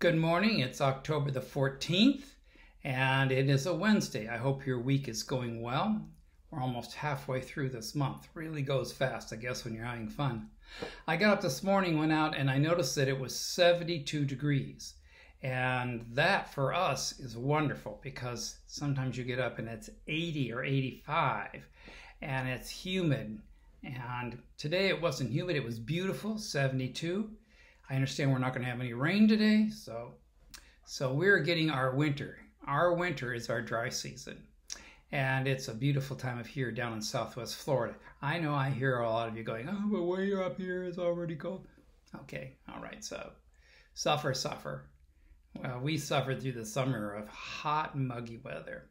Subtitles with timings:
[0.00, 0.60] Good morning.
[0.60, 2.22] It's October the 14th
[2.84, 4.28] and it is a Wednesday.
[4.28, 6.00] I hope your week is going well.
[6.50, 8.26] We're almost halfway through this month.
[8.32, 10.48] Really goes fast, I guess, when you're having fun.
[11.06, 14.94] I got up this morning, went out, and I noticed that it was 72 degrees.
[15.42, 20.64] And that for us is wonderful because sometimes you get up and it's 80 or
[20.64, 21.62] 85
[22.22, 23.38] and it's humid.
[23.84, 27.32] And today it wasn't humid, it was beautiful, 72.
[27.90, 30.14] I understand we're not going to have any rain today, so
[30.84, 32.38] so we're getting our winter.
[32.66, 34.44] Our winter is our dry season.
[35.10, 37.96] And it's a beautiful time of year down in southwest Florida.
[38.22, 40.98] I know I hear a lot of you going, oh, but way up here is
[40.98, 41.66] already cold.
[42.14, 43.32] Okay, all right, so
[43.94, 44.88] suffer, suffer.
[45.60, 48.88] Well, we suffered through the summer of hot, muggy weather.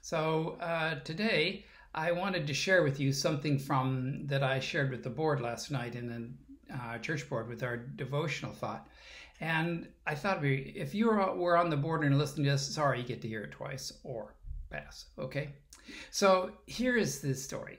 [0.00, 5.02] So uh, today, I wanted to share with you something from that I shared with
[5.02, 6.08] the board last night in
[6.72, 8.88] uh, church board with our devotional thought.
[9.40, 13.06] And I thought if you were on the board and listening to this, sorry, you
[13.06, 14.34] get to hear it twice or
[14.70, 15.06] pass.
[15.18, 15.54] Okay.
[16.10, 17.78] So here is this story.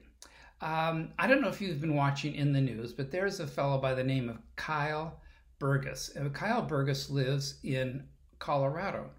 [0.61, 3.79] Um, I don't know if you've been watching in the news, but there's a fellow
[3.79, 5.19] by the name of Kyle
[5.59, 6.15] Burgess.
[6.15, 8.07] Uh, Kyle Burgess lives in
[8.39, 9.09] Colorado.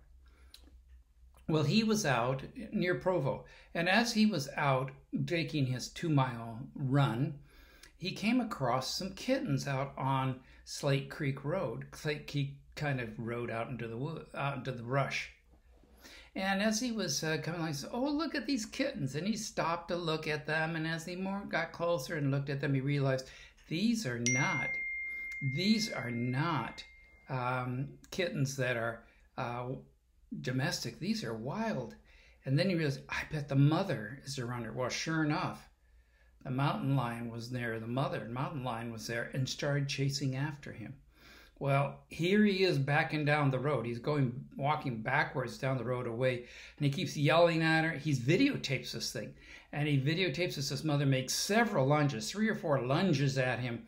[1.48, 4.92] Well, he was out near Provo, and as he was out
[5.27, 7.34] taking his two mile run,
[8.03, 11.84] he came across some kittens out on Slate Creek Road.
[11.95, 15.31] Slate Creek kind of rode out into the wood, out into the brush.
[16.34, 19.25] And as he was uh, coming along, he said, "Oh, look at these kittens!" And
[19.25, 20.75] he stopped to look at them.
[20.75, 23.28] And as he more got closer and looked at them, he realized
[23.69, 24.67] these are not,
[25.55, 26.83] these are not
[27.28, 29.05] um, kittens that are
[29.39, 29.69] uh,
[30.41, 30.98] domestic.
[30.98, 31.95] These are wild.
[32.47, 34.73] And then he realized, I bet the mother is around her.
[34.73, 35.69] Well, sure enough,
[36.44, 40.72] the mountain lion was there, the mother mountain lion was there, and started chasing after
[40.72, 40.94] him.
[41.58, 43.86] Well, here he is backing down the road.
[43.86, 46.38] He's going, walking backwards down the road away,
[46.76, 47.92] and he keeps yelling at her.
[47.92, 49.32] He's videotapes this thing,
[49.72, 53.86] and he videotapes as his mother makes several lunges, three or four lunges at him,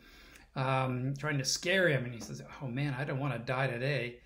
[0.55, 2.05] um, trying to scare him.
[2.05, 4.19] And he says, "Oh man, I don't want to die today."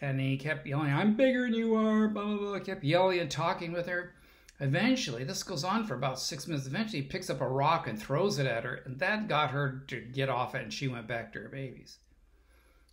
[0.00, 2.58] And he kept yelling, "I'm bigger than you are." Blah blah blah.
[2.60, 4.14] Kept yelling and talking with her.
[4.62, 6.68] Eventually, this goes on for about six minutes.
[6.68, 9.82] Eventually, he picks up a rock and throws it at her, and that got her
[9.88, 11.98] to get off it, and she went back to her babies.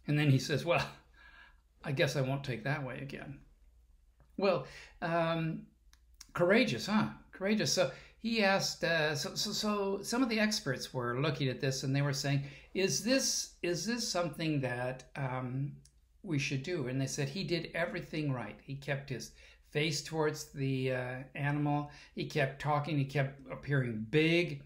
[0.07, 0.83] And then he says, Well,
[1.83, 3.37] I guess I won't take that way again.
[4.35, 4.65] Well,
[5.03, 5.67] um,
[6.33, 7.09] courageous, huh?
[7.31, 7.71] Courageous.
[7.71, 8.83] So he asked.
[8.83, 12.13] Uh, so, so, so some of the experts were looking at this, and they were
[12.13, 15.73] saying, "Is this is this something that um,
[16.23, 18.57] we should do?" And they said he did everything right.
[18.59, 19.33] He kept his
[19.71, 21.91] face towards the uh, animal.
[22.15, 22.97] He kept talking.
[22.97, 24.63] He kept appearing big.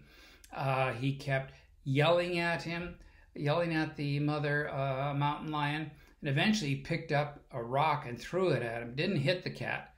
[0.54, 1.54] Uh, he kept
[1.84, 2.96] yelling at him,
[3.34, 5.90] yelling at the mother uh, mountain lion.
[6.20, 8.94] And eventually he picked up a rock and threw it at him.
[8.94, 9.94] Didn't hit the cat,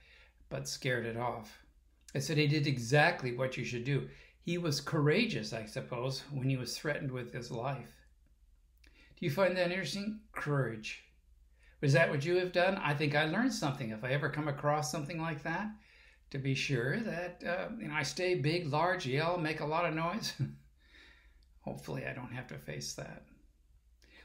[0.48, 1.62] but scared it off.
[2.14, 4.08] I said he did exactly what you should do.
[4.40, 7.92] He was courageous, I suppose, when he was threatened with his life.
[9.18, 10.20] Do you find that interesting?
[10.32, 11.05] Courage.
[11.82, 12.76] Is that what you have done?
[12.76, 13.90] I think I learned something.
[13.90, 15.68] If I ever come across something like that,
[16.30, 19.84] to be sure that uh, you know I stay big, large, yell, make a lot
[19.84, 20.32] of noise.
[21.60, 23.24] Hopefully, I don't have to face that.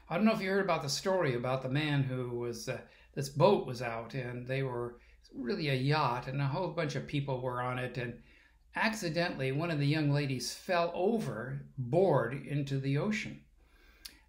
[0.08, 2.78] I don't know if you heard about the story about the man who was uh,
[3.14, 4.98] this boat was out and they were
[5.34, 8.18] really a yacht and a whole bunch of people were on it and
[8.76, 13.40] accidentally one of the young ladies fell over board into the ocean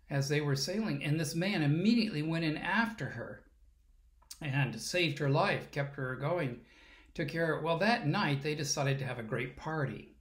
[0.10, 1.04] as they were sailing.
[1.04, 3.44] And this man immediately went in after her
[4.42, 6.62] and saved her life, kept her going,
[7.14, 10.16] took care of Well, that night they decided to have a great party.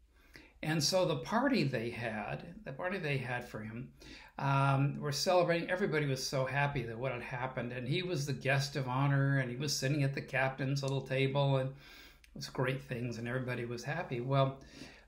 [0.63, 3.91] And so the party they had, the party they had for him,
[4.39, 5.69] um, were celebrating.
[5.69, 7.73] Everybody was so happy that what had happened.
[7.73, 11.01] And he was the guest of honor and he was sitting at the captain's little
[11.01, 14.21] table and it was great things and everybody was happy.
[14.21, 14.59] Well,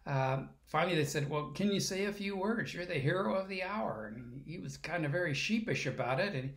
[0.06, 2.74] um, finally, they said, Well, can you say a few words?
[2.74, 4.12] You're the hero of the hour.
[4.14, 6.34] And he was kind of very sheepish about it.
[6.34, 6.52] And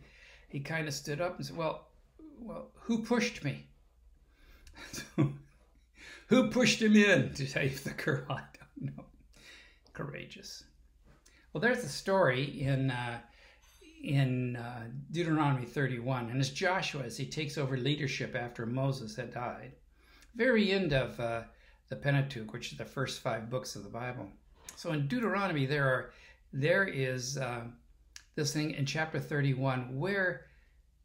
[0.48, 1.88] he kind of stood up and said, Well,
[2.38, 3.66] well who pushed me?
[6.26, 8.26] who pushed him in to save the girl?
[8.28, 8.42] I
[8.80, 9.04] don't know.
[9.92, 10.64] Courageous.
[11.52, 12.90] Well, there's a story in.
[12.90, 13.20] Uh,
[14.04, 19.34] in uh, Deuteronomy 31, and it's Joshua as he takes over leadership after Moses had
[19.34, 19.72] died.
[20.36, 21.42] Very end of uh,
[21.88, 24.28] the Pentateuch, which is the first five books of the Bible.
[24.76, 26.10] So in Deuteronomy, there are
[26.52, 27.64] there is uh,
[28.34, 30.46] this thing in chapter 31 where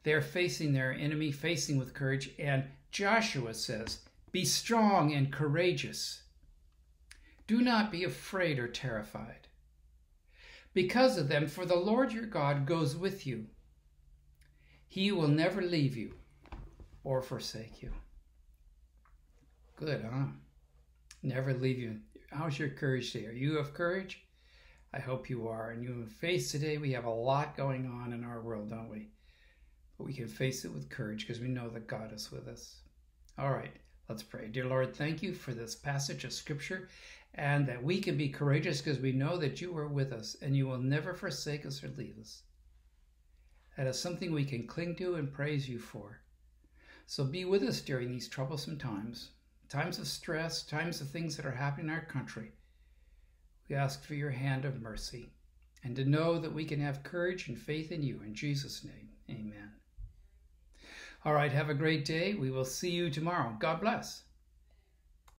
[0.03, 3.99] they're facing their enemy, facing with courage, and Joshua says,
[4.31, 6.23] "Be strong and courageous.
[7.47, 9.47] Do not be afraid or terrified."
[10.73, 13.47] Because of them, for the Lord your God goes with you.
[14.87, 16.13] He will never leave you
[17.03, 17.91] or forsake you.
[19.75, 20.25] Good, huh?
[21.25, 22.01] Never leave you.
[22.31, 23.27] How's your courage today?
[23.27, 24.25] Are you of courage?
[24.93, 25.71] I hope you are.
[25.71, 29.07] And you face today, we have a lot going on in our world, don't we?
[29.97, 32.81] But we can face it with courage because we know that God is with us.
[33.37, 33.71] All right,
[34.09, 34.49] let's pray.
[34.49, 36.89] Dear Lord, thank you for this passage of scripture
[37.35, 40.57] and that we can be courageous because we know that you are with us and
[40.57, 42.43] you will never forsake us or leave us.
[43.77, 46.19] That is something we can cling to and praise you for.
[47.05, 49.29] So be with us during these troublesome times,
[49.73, 52.51] times of stress, times of things that are happening in our country.
[53.67, 55.31] We ask for your hand of mercy
[55.83, 58.21] and to know that we can have courage and faith in you.
[58.23, 59.71] In Jesus' name, amen.
[61.25, 62.35] All right, have a great day.
[62.35, 63.57] We will see you tomorrow.
[63.59, 64.21] God bless.